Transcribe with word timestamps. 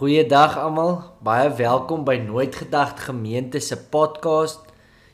Goeiedag 0.00 0.54
almal. 0.56 0.94
Baie 1.20 1.50
welkom 1.58 2.06
by 2.08 2.14
Nooit 2.22 2.54
Gedagte 2.56 3.02
Gemeente 3.10 3.60
se 3.60 3.76
podcast. 3.92 4.62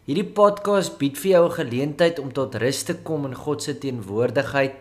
Hierdie 0.07 0.29
podcast 0.37 0.95
bied 1.01 1.19
vir 1.19 1.31
jou 1.33 1.49
'n 1.49 1.57
geleentheid 1.57 2.21
om 2.23 2.31
tot 2.31 2.55
rus 2.55 2.85
te 2.87 2.95
kom 2.95 3.27
in 3.27 3.35
God 3.35 3.63
se 3.63 3.75
teenwoordigheid, 3.75 4.77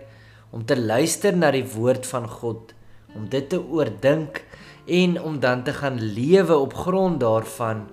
om 0.51 0.61
te 0.63 0.77
luister 0.77 1.33
na 1.35 1.49
die 1.49 1.65
woord 1.65 2.05
van 2.05 2.29
God, 2.29 2.73
om 3.15 3.25
dit 3.29 3.49
te 3.49 3.57
oordink 3.57 4.45
en 4.85 5.21
om 5.21 5.39
dan 5.39 5.63
te 5.63 5.73
gaan 5.73 5.97
lewe 5.97 6.55
op 6.55 6.73
grond 6.73 7.19
daarvan 7.19 7.87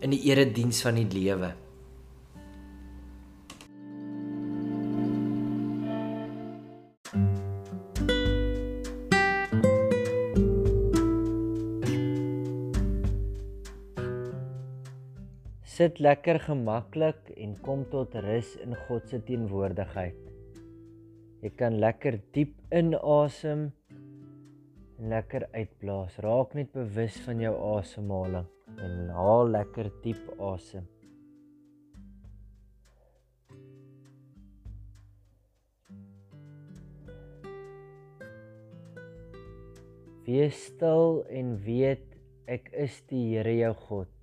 in 0.00 0.10
die 0.10 0.24
erediens 0.28 0.82
van 0.82 0.94
die 0.94 1.08
lewe. 1.08 1.54
Sit 15.76 15.98
lekker 16.00 16.38
gemaklik 16.40 17.26
en 17.36 17.50
kom 17.60 17.82
tot 17.92 18.14
rus 18.24 18.54
in 18.64 18.72
God 18.86 19.10
se 19.10 19.18
teenwoordigheid. 19.28 20.16
Jy 21.44 21.50
kan 21.58 21.76
lekker 21.82 22.16
diep 22.32 22.54
inasem 22.72 23.66
en 24.96 25.12
lekker 25.12 25.44
uitblaas. 25.52 26.16
Raak 26.24 26.56
net 26.56 26.72
bewus 26.72 27.18
van 27.26 27.44
jou 27.44 27.52
asemhaling 27.74 28.48
en 28.80 29.12
haal 29.18 29.52
lekker 29.52 29.92
diep 30.06 30.24
asem. 30.40 30.88
Wees 40.24 40.66
stil 40.72 41.20
en 41.28 41.56
weet 41.68 42.14
ek 42.48 42.72
is 42.72 43.02
die 43.12 43.26
Here 43.34 43.58
jou 43.60 43.74
God. 43.90 44.15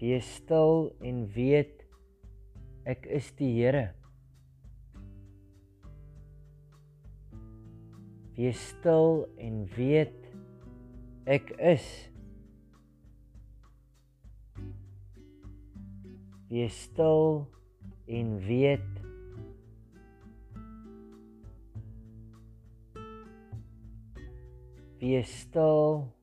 Wees 0.00 0.26
stil 0.36 0.90
en 1.00 1.26
weet 1.34 1.84
ek 2.84 3.06
is 3.06 3.30
die 3.38 3.52
Here. 3.56 3.86
Wees 8.34 8.60
stil 8.74 9.24
en 9.38 9.62
weet 9.76 10.26
ek 11.30 11.54
is. 11.58 11.86
Wees 16.50 16.82
stil 16.86 17.46
en 18.06 18.36
weet 18.46 18.90
Wees 25.04 25.28
stil 25.40 26.13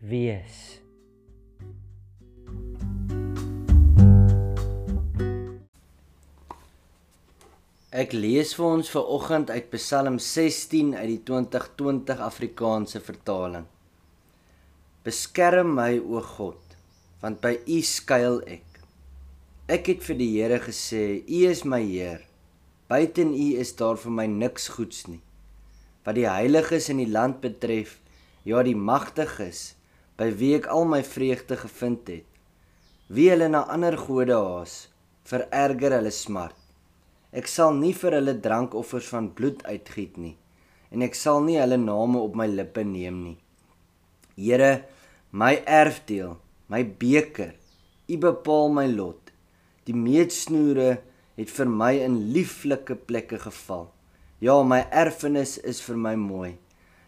wees. 0.00 0.78
Ek 7.90 8.12
lees 8.14 8.52
vir 8.54 8.66
ons 8.68 8.90
ver 8.92 9.08
oggend 9.10 9.50
uit 9.50 9.70
Psalm 9.72 10.20
16 10.22 10.92
uit 10.94 11.08
die 11.08 11.22
2020 11.26 12.20
Afrikaanse 12.22 13.00
vertaling. 13.02 13.66
Beskerm 15.02 15.72
my 15.74 15.96
o 15.98 16.20
God, 16.22 16.76
want 17.22 17.40
by 17.42 17.56
U 17.66 17.80
skuil 17.82 18.38
ek. 18.46 18.66
Ek 19.68 19.90
het 19.90 20.04
vir 20.04 20.20
die 20.20 20.30
Here 20.36 20.60
gesê, 20.62 21.24
U 21.26 21.40
is 21.48 21.64
my 21.64 21.80
Heer. 21.82 22.22
Buiten 22.88 23.34
U 23.34 23.48
is 23.58 23.74
daar 23.76 23.98
vir 23.98 24.14
my 24.14 24.28
niks 24.30 24.68
goeds 24.76 25.08
nie. 25.08 25.20
Wat 26.06 26.14
die 26.16 26.28
heiliges 26.28 26.86
in 26.92 27.02
die 27.02 27.10
land 27.10 27.42
betref, 27.42 27.98
ja 28.46 28.62
die 28.64 28.78
magtiges 28.78 29.77
by 30.18 30.32
wie 30.34 30.56
ek 30.58 30.66
al 30.74 30.84
my 30.90 31.00
vreugde 31.06 31.56
gevind 31.60 32.10
het. 32.10 32.26
Wie 33.08 33.30
hulle 33.30 33.48
na 33.48 33.62
ander 33.70 33.96
gode 33.96 34.36
haas, 34.36 34.88
vererger 35.28 35.94
hulle 35.96 36.12
smart. 36.12 36.58
Ek 37.32 37.48
sal 37.48 37.74
nie 37.76 37.94
vir 37.96 38.18
hulle 38.18 38.36
drankoffers 38.42 39.08
van 39.12 39.32
bloed 39.36 39.64
uitgiet 39.68 40.16
nie 40.18 40.36
en 40.88 41.04
ek 41.04 41.16
sal 41.18 41.42
nie 41.44 41.58
hulle 41.60 41.76
name 41.80 42.20
op 42.20 42.36
my 42.38 42.46
lippe 42.48 42.84
neem 42.86 43.20
nie. 43.24 43.36
Here, 44.38 44.84
my 45.30 45.58
erfdeel, 45.66 46.38
my 46.72 46.84
beker, 46.84 47.54
U 48.08 48.16
bepaal 48.16 48.70
my 48.72 48.86
lot. 48.88 49.28
Die 49.84 49.92
meetsnoere 49.92 51.02
het 51.36 51.50
vir 51.52 51.68
my 51.68 51.90
in 52.00 52.14
lieflike 52.32 52.94
plekke 53.04 53.36
geval. 53.42 53.90
Ja, 54.40 54.54
my 54.64 54.78
erfenis 54.88 55.58
is 55.60 55.82
vir 55.84 55.98
my 56.00 56.14
mooi. 56.16 56.54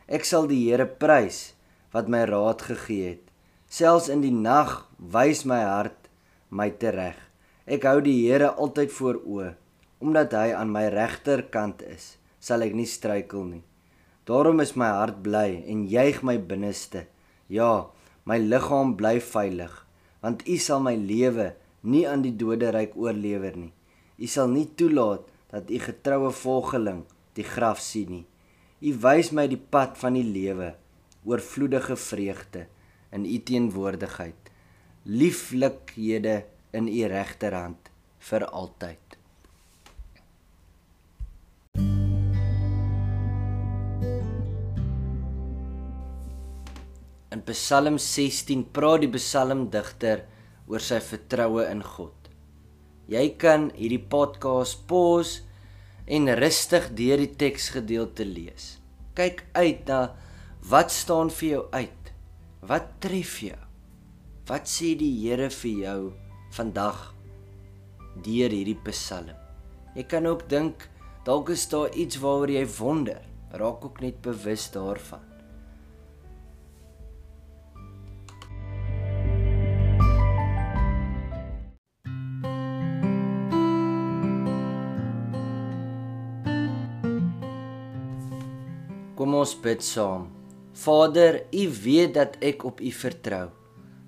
Ek 0.05 0.29
sal 0.29 0.45
die 0.51 0.59
Here 0.67 0.85
prys 0.85 1.55
wat 1.95 2.11
my 2.11 2.23
raad 2.29 2.63
gegee 2.63 3.15
het. 3.15 3.25
Selfs 3.71 4.09
in 4.11 4.23
die 4.25 4.35
nag 4.35 4.85
wys 4.99 5.45
my 5.47 5.61
hart 5.63 6.09
my 6.51 6.71
tereg. 6.71 7.19
Ek 7.71 7.85
hou 7.87 8.01
die 8.03 8.27
Here 8.27 8.51
altyd 8.59 8.91
voor 8.97 9.21
oë, 9.23 9.51
omdat 10.03 10.35
hy 10.35 10.49
aan 10.57 10.73
my 10.75 10.89
regterkant 10.91 11.85
is, 11.87 12.17
sal 12.43 12.65
ek 12.67 12.75
nie 12.75 12.89
struikel 12.89 13.45
nie. 13.47 13.63
Daarom 14.27 14.63
is 14.63 14.75
my 14.79 14.91
hart 14.95 15.21
bly 15.23 15.61
en 15.71 15.87
juig 15.91 16.23
my 16.27 16.37
binneste. 16.39 17.05
Ja, 17.51 17.91
my 18.27 18.39
liggaam 18.39 18.97
bly 18.99 19.19
veilig, 19.23 19.73
want 20.23 20.43
U 20.47 20.59
sal 20.59 20.83
my 20.83 20.97
lewe 20.99 21.53
nie 21.83 22.05
aan 22.11 22.23
die 22.27 22.35
doderyk 22.37 22.97
oorlewer 22.99 23.57
nie. 23.57 23.73
U 24.19 24.27
sal 24.27 24.51
nie 24.53 24.67
toelaat 24.79 25.27
dat 25.51 25.71
U 25.71 25.79
getroue 25.83 26.35
volgeling 26.35 27.05
die 27.39 27.47
graf 27.47 27.81
sien 27.83 28.13
nie. 28.19 28.27
U 28.81 28.95
wys 29.03 29.31
my 29.37 29.47
die 29.51 29.61
pad 29.61 29.99
van 30.01 30.19
die 30.19 30.27
lewe 30.27 30.75
oorvloedige 31.25 31.97
vreugde 31.97 32.67
in 33.13 33.27
u 33.27 33.39
teenwoordigheid 33.39 34.51
lieflikhede 35.05 36.37
in 36.77 36.89
u 36.89 37.07
regterhand 37.13 37.91
vir 38.31 38.47
altyd 38.49 39.11
In 47.31 47.45
Psalm 47.47 47.95
16 47.97 48.65
praat 48.75 49.05
die 49.05 49.13
psalmdigter 49.15 50.25
oor 50.67 50.83
sy 50.83 50.99
vertroue 50.99 51.63
in 51.71 51.79
God. 51.87 52.27
Jy 53.07 53.23
kan 53.39 53.69
hierdie 53.77 54.03
podcast 54.13 54.83
pause 54.91 55.45
en 56.11 56.27
rustig 56.41 56.89
deur 56.99 57.23
die 57.23 57.31
teksgedeelte 57.39 58.27
lees. 58.27 58.67
Kyk 59.15 59.45
uit 59.55 59.87
na 59.87 60.01
Wat 60.69 60.93
staan 60.93 61.31
vir 61.33 61.49
jou 61.49 61.63
uit? 61.73 62.13
Wat 62.61 62.91
tref 63.01 63.39
jou? 63.41 63.57
Wat 64.47 64.69
sê 64.69 64.93
die 64.99 65.13
Here 65.23 65.49
vir 65.51 65.79
jou 65.87 66.01
vandag 66.53 67.15
deur 68.21 68.53
hierdie 68.53 68.77
Psalm? 68.85 69.33
Jy 69.97 70.05
kan 70.05 70.29
ook 70.29 70.45
dink 70.53 70.85
dalk 71.25 71.49
is 71.57 71.65
daar 71.73 71.89
iets 71.97 72.21
waaroor 72.21 72.53
jy 72.53 72.67
wonder. 72.77 73.23
Raak 73.57 73.85
ook 73.89 74.03
net 74.05 74.21
bewus 74.21 74.69
daarvan. 74.71 75.25
Kom 89.17 89.35
ons 89.35 89.57
bid 89.57 89.83
saam. 89.85 90.40
Vader, 90.81 91.43
U 91.53 91.69
weet 91.83 92.15
dat 92.15 92.37
ek 92.41 92.65
op 92.65 92.81
U 92.81 92.91
vertrou. 92.91 93.49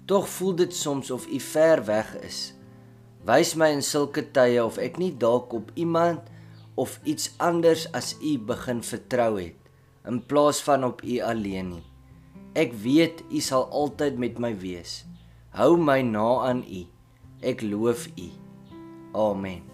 Tog 0.08 0.28
voel 0.28 0.54
dit 0.54 0.74
soms 0.74 1.10
of 1.10 1.26
U 1.28 1.40
ver 1.40 1.84
weg 1.84 2.14
is. 2.24 2.54
Wys 3.28 3.54
my 3.54 3.68
in 3.76 3.84
sulke 3.84 4.24
tye 4.34 4.56
of 4.62 4.78
ek 4.80 4.96
nie 4.98 5.12
dalk 5.12 5.52
op 5.52 5.68
iemand 5.74 6.30
of 6.74 6.96
iets 7.04 7.28
anders 7.36 7.84
as 7.92 8.14
U 8.24 8.38
begin 8.38 8.80
vertrou 8.82 9.36
het 9.36 9.58
in 10.08 10.18
plaas 10.26 10.62
van 10.66 10.84
op 10.84 11.02
U 11.04 11.18
alleen 11.22 11.68
nie. 11.76 11.84
Ek 12.58 12.72
weet 12.84 13.22
U 13.30 13.40
sal 13.44 13.68
altyd 13.70 14.18
met 14.18 14.40
my 14.42 14.54
wees. 14.58 15.02
Hou 15.56 15.76
my 15.76 16.00
na 16.02 16.28
aan 16.48 16.64
U. 16.66 16.86
Ek 17.44 17.62
loof 17.62 18.08
U. 18.16 18.30
Amen. 19.12 19.71